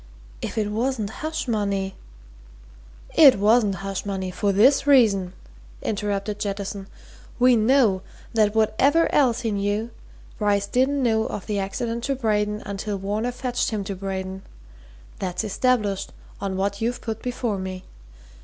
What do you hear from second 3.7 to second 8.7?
hush money, for this reason," interrupted Jettison. "We know that